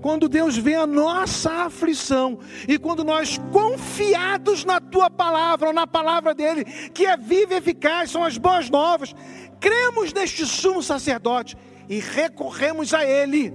[0.00, 2.38] quando Deus vê a nossa aflição
[2.68, 7.56] e quando nós confiados na tua palavra ou na palavra dele, que é viva e
[7.58, 9.14] eficaz, são as boas novas,
[9.60, 11.56] cremos neste sumo sacerdote
[11.88, 13.52] e recorremos a ele,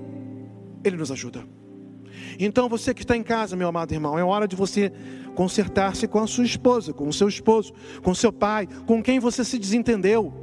[0.84, 1.44] ele nos ajuda.
[2.40, 4.92] Então você que está em casa, meu amado irmão, é hora de você
[5.36, 7.74] consertar-se com a sua esposa, com o seu esposo,
[8.04, 10.41] com seu pai, com quem você se desentendeu.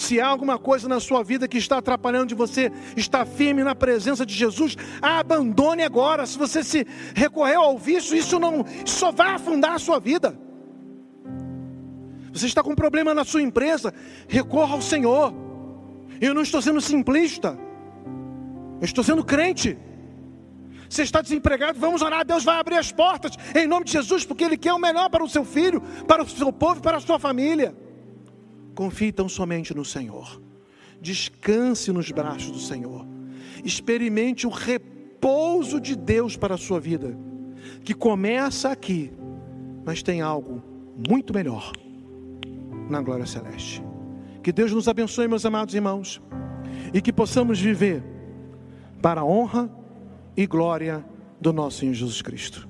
[0.00, 3.74] Se há alguma coisa na sua vida que está atrapalhando de você estar firme na
[3.74, 6.24] presença de Jesus, abandone agora.
[6.24, 10.34] Se você se recorreu ao vício, isso não só vai afundar a sua vida.
[12.32, 13.92] Você está com um problema na sua empresa,
[14.26, 15.34] recorra ao Senhor.
[16.18, 17.58] Eu não estou sendo simplista.
[18.80, 19.76] Eu estou sendo crente.
[20.88, 24.44] Você está desempregado, vamos orar, Deus vai abrir as portas em nome de Jesus, porque
[24.44, 27.18] Ele quer o melhor para o seu filho, para o seu povo, para a sua
[27.18, 27.76] família.
[28.74, 30.40] Confie tão somente no Senhor.
[31.00, 33.06] Descanse nos braços do Senhor.
[33.64, 37.16] Experimente o repouso de Deus para a sua vida,
[37.84, 39.12] que começa aqui,
[39.84, 40.62] mas tem algo
[41.08, 41.72] muito melhor
[42.88, 43.82] na glória celeste.
[44.42, 46.20] Que Deus nos abençoe, meus amados irmãos,
[46.94, 48.02] e que possamos viver
[49.02, 49.70] para a honra
[50.36, 51.04] e glória
[51.40, 52.69] do nosso Senhor Jesus Cristo.